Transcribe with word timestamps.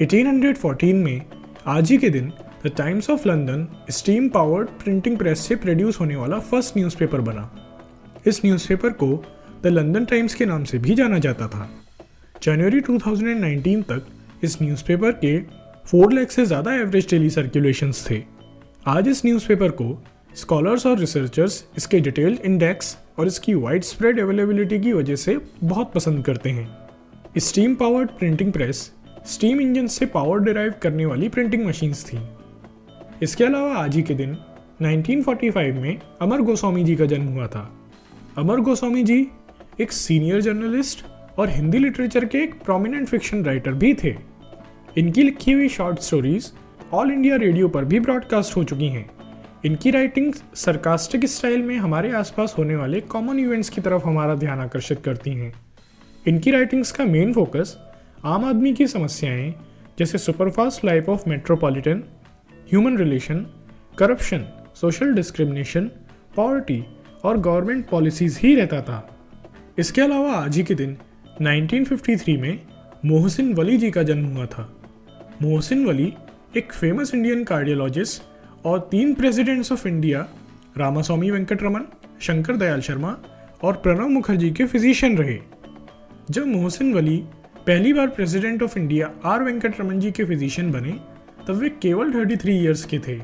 1814 0.00 0.94
में, 0.94 1.22
आज 1.66 1.90
ही 1.90 1.96
के 1.98 2.08
दिन 2.10 2.28
the 2.64 2.70
Times 2.76 3.08
of 3.10 3.26
London 3.28 3.66
steam 3.90 4.28
powered 4.28 4.68
printing 4.82 5.16
press 5.18 5.40
से 5.40 5.56
प्रोड्यूस 5.56 6.00
होने 6.00 6.16
वाला 6.16 6.38
फ़र्स्ट 6.40 6.76
न्यूज़पेपर 6.76 7.20
बना। 7.20 7.48
इस 8.26 8.44
न्यूज़पेपर 8.44 8.90
को 8.92 9.08
द 9.62 9.66
लंदन 9.66 10.04
टाइम्स 10.04 10.34
के 10.34 10.46
नाम 10.46 10.64
से 10.64 10.78
भी 10.78 10.94
जाना 10.94 11.18
जाता 11.18 11.48
था। 11.48 11.68
जनवरी 12.42 12.80
2019 12.80 13.82
तक 13.82 14.06
इस 14.44 14.60
न्यूज़पेपर 14.62 15.12
के 15.24 15.38
4 15.88 16.12
लाख 16.12 16.30
से 16.30 16.44
ज़्यादा 16.46 16.74
एवरेज 16.74 17.08
डेली 17.10 17.30
सर्कुलेशंस 17.30 18.06
थे। 18.10 18.22
आज 18.86 19.08
इस 19.08 19.24
न्यूज़पेपर 19.26 19.70
को 19.70 20.02
स्कॉलर्स 20.36 20.86
और 20.86 20.98
रिसर्चर्स 20.98 21.64
इसके 21.76 22.00
डिटेल्ड 22.00 22.40
इंडेक्स 22.40 22.96
और 23.18 23.26
इसकी 23.26 23.54
वाइड 23.54 23.84
स्प्रेड 23.84 24.20
अवेलेबिलिटी 24.20 24.80
की 24.80 24.92
वजह 24.92 25.16
से 25.16 25.38
बहुत 25.64 25.92
पसंद 25.92 26.24
करते 26.24 26.50
हैं। 26.50 26.68
Steam 27.38 27.74
powered 27.74 28.10
printing 28.10 28.52
press 28.52 28.90
steam 29.26 29.60
engine 29.60 29.86
से 29.86 30.06
पावर 30.06 30.40
डिराइव 30.40 30.74
करने 30.82 31.06
वाली 31.06 31.28
प्रिंटिंग 31.28 31.66
मशीन्स 31.66 32.12
थी। 32.12 32.18
इसके 33.22 33.44
अलावा 33.44 33.74
आज 33.74 33.96
ही 33.96 34.02
के 34.02 34.14
दिन 34.14 34.36
1945 34.82 35.74
में 35.74 35.98
अमर 36.20 36.40
गोस्वामी 36.40 36.84
जी 36.84 36.96
का 36.96 37.06
जन्म 37.06 37.26
हुआ 37.26 37.46
था। 37.46 37.78
अमर 38.38 38.60
गोस्वामी 38.60 39.02
जी 39.02 39.28
एक 39.80 39.92
सीनियर 39.92 40.40
जर्नलिस्ट 40.40 41.04
और 41.38 41.50
हिंदी 41.50 41.78
लिटरेचर 41.78 42.24
के 42.24 42.38
एक 42.38 42.62
प्रोमिनेंट 42.62 43.08
फिक्शन 43.08 43.44
राइटर 43.44 43.72
भी 43.72 43.94
थे। 43.94 44.14
इनकी 44.98 45.22
लिखी 45.22 45.52
हुई 45.52 45.68
short 45.68 45.98
stories 45.98 46.52
All 46.92 47.10
India 47.10 47.36
Radio 47.36 47.68
पर 47.68 47.84
भी 47.84 48.00
ब्रॉडकास्ट 48.00 48.56
हो 48.56 48.64
चुकी 48.64 48.88
हैं। 48.88 49.10
इनकी 49.64 49.90
राइटिंग 49.90 50.32
सरकास्टिक 50.54 51.24
स्टाइल 51.24 51.62
में 51.62 51.76
हमारे 51.76 52.12
आसपास 52.12 52.54
होने 52.58 52.76
वाले 52.76 53.00
कॉमन 53.00 53.38
इवेंट्स 53.38 53.68
की 53.68 53.80
तरफ़ 53.80 54.02
हमारा 54.04 54.34
ध्यान 54.34 54.60
आकर्षित 54.60 55.02
करती 55.04 55.30
हैं। 55.30 55.54
इनकी 56.26 56.50
राइटिंग्स 56.50 56.92
का 56.92 57.04
मेन 57.04 57.32
फोकस 57.32 57.85
आम 58.26 58.44
आदमी 58.44 58.72
की 58.72 58.86
समस्याएँ, 58.86 59.54
जैसे 59.98 60.18
superfast 60.18 60.84
life 60.84 61.08
of 61.08 61.28
metropolitan 61.28 62.04
human 62.52 62.98
relation 62.98 63.46
corruption 63.98 64.46
social 64.74 65.14
discrimination 65.14 65.90
poverty 66.36 66.84
और 67.24 67.38
गवर्नमेंट 67.38 67.88
पॉलिसीज़ 67.88 68.38
ही 68.38 68.54
रहता 68.54 68.80
था। 68.80 69.18
इसके 69.78 70.00
अलावा 70.00 70.32
आज 70.32 70.56
ही 70.56 70.62
के 70.62 70.74
दिन 70.74 70.96
1953 71.42 72.36
में 72.36 72.60
मोहसिन 73.04 73.54
वली 73.54 73.78
जी 73.78 73.90
का 73.90 74.02
जन्म 74.02 74.26
हुआ 74.26 74.46
था। 74.46 74.76
मोहसिन 75.42 75.86
वली 75.86 76.14
एक 76.56 76.72
फ़ेमस 76.72 77.14
इंडियन 77.14 77.44
कार्डियोलॉजिस्ट 77.44 78.22
और 78.66 78.88
तीन 78.90 79.14
presidents 79.14 79.72
of 79.72 79.88
India 79.88 80.28
Ramaswamy 80.78 81.30
Venkataraman 81.30 81.86
Shankar 82.20 82.56
Dayal 82.56 82.80
Sharma 82.80 83.18
और 83.62 83.76
प्रणब 83.76 84.08
मुखर्जी 84.08 84.50
के 84.50 84.66
फिजिशियन 84.66 85.18
रहे। 85.18 85.38
जब 86.30 86.46
मोहसिन 86.46 86.94
वली 86.94 87.24
पहली 87.66 87.92
बार 87.92 88.08
president 88.08 88.62
of 88.62 88.78
India 88.78 89.10
R 89.24 89.42
Venkat 89.42 89.80
Raman 89.80 90.00
ji 90.00 90.10
के 90.10 90.24
फिजिशियन 90.24 90.70
बने, 90.70 90.90
तब 91.48 91.50
वे 91.50 91.68
केवल 91.68 92.12
33 92.12 92.62
इयर्स 92.62 92.84
के 92.84 92.98
थे। 92.98 93.16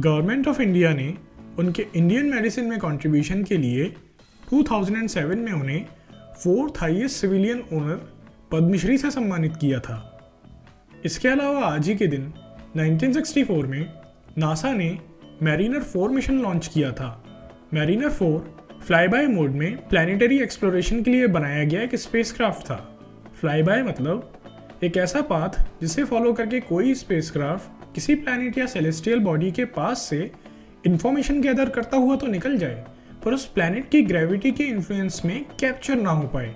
गवर्नमेंट 0.00 0.48
ऑफ़ 0.48 0.62
इंडिया 0.62 0.94
ने 0.94 1.14
उनके 1.58 1.86
इंडियन 1.96 2.26
मेडिसिन 2.26 2.64
में 2.64 2.78
कंट्रीब्यूशन 2.78 3.42
के 3.42 3.56
लिए 3.56 3.94
2007 4.54 5.38
में 5.38 5.52
उन्हें 5.52 5.86
fourth 6.44 6.74
highest 6.78 7.16
civilian 7.16 7.62
honour 7.72 7.94
Padma Shri 8.52 8.98
से 8.98 9.10
सम्मानित 9.10 9.56
किया 9.56 9.80
था। 9.80 10.30
इसके 11.04 11.28
अलावा 11.28 11.60
आज 11.60 11.88
ही 11.88 11.94
के 11.94 12.06
दिन 12.06 12.32
1964 12.76 13.66
में 13.66 13.92
नासा 14.38 14.72
ने 14.72 14.98
मैरिनर 15.42 15.82
फोर 15.82 16.10
मिशन 16.10 16.38
लॉन्च 16.38 16.66
किया 16.66 16.92
था। 16.92 17.24
Mariner 17.74 18.08
four 18.08 18.66
fly 18.86 19.08
by 19.08 19.26
mode 19.26 19.50
में 19.50 19.88
प्लानिटरी 19.88 20.40
एक्सप्लोरेशन 20.40 21.02
के 21.02 21.10
लिए 21.10 21.26
बनाया 21.26 21.64
गया 21.64 21.82
एक 21.82 21.96
स्पेसक्राफ्ट 21.96 22.62
था। 22.62 22.91
फ्लाई 23.42 23.62
बाय 23.62 23.82
मतलब 23.82 24.80
एक 24.84 24.96
ऐसा 24.96 25.20
पाथ 25.20 25.58
जिसे 25.80 26.02
फॉलो 26.04 26.32
करके 26.32 26.58
कोई 26.60 26.92
स्पेसक्राफ्ट 26.94 27.94
किसी 27.94 28.14
प्लैनेट 28.14 28.58
या 28.58 28.66
सेलेस्टियल 28.66 29.18
बॉडी 29.18 29.50
के 29.52 29.64
पास 29.76 30.02
से 30.02 30.30
इंफॉर्मेशन 30.86 31.40
गैदर 31.42 31.68
करता 31.68 31.96
हुआ 31.96 32.16
तो 32.16 32.26
निकल 32.26 32.56
जाए, 32.58 32.84
पर 33.24 33.34
उस 33.34 33.46
प्लैनेट 33.46 33.88
की 33.90 34.02
ग्रेविटी 34.02 34.52
के 34.52 34.64
इन्फ्लुएंस 34.64 35.20
में 35.24 35.44
कैप्चर 35.60 35.96
ना 35.96 36.10
हो 36.10 36.28
पाए। 36.28 36.54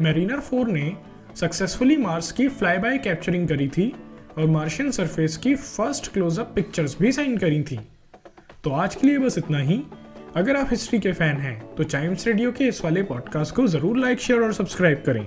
मेरीनर 0.00 0.40
फोर 0.40 0.68
ने 0.68 0.92
सक्सेसफुली 1.36 1.96
मार्स 1.96 2.32
की 2.32 2.48
फ्लाई 2.48 2.78
बाय 2.78 2.98
कैप्चरिंग 2.98 3.48
करी 3.48 3.68
थी 3.68 3.92
और 4.38 4.46
मार्शियन 4.48 4.90
सरफेस 4.90 5.36
की 5.36 5.54
फ़र्स्ट 5.54 6.12
क्लोजअप 6.12 6.52
पिक्चर्स 6.54 6.96
भी 7.00 7.12
साइन 7.12 7.36
करी 7.38 7.62
थी। 7.62 7.78
तो 8.64 8.70
आज 8.72 8.94
के 8.94 9.06
लिए 9.06 9.18
बस 9.18 9.38
इतना 9.38 9.58
ही। 9.60 9.82
अगर 10.36 10.56
आप 10.56 10.70
हिस्ट्री 10.70 10.98
के 11.00 11.12
फ़ैन 11.12 11.36
हैं 11.38 11.58
तो 11.76 11.84
चाइम्स 11.84 12.26
रेडियो 12.26 12.52
के 12.52 12.68
इस 12.68 12.84
वाले 12.84 13.02
पॉडकास्ट 13.04 13.54
को 13.54 13.66
ज़रूर 13.68 13.98
लाइक 13.98 14.20
शेयर 14.20 14.42
और 14.42 14.52
सब्सक्राइब 14.52 15.02
करें। 15.06 15.26